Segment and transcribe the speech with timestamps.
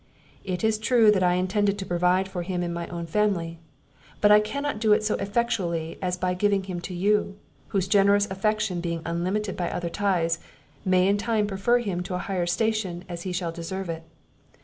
[0.43, 3.59] It is true that I intended to provide for him in my own family;
[4.19, 8.27] but I cannot do it so effectually as by giving him to you, whose generous
[8.31, 10.39] affection being unlimited by other ties,
[10.83, 14.01] may in time prefer him to a higher station as he shall deserve it.